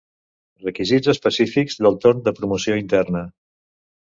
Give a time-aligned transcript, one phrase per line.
[0.67, 3.23] Requisits específics del torn de promoció interna.